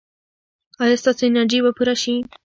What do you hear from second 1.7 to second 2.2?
پوره شي؟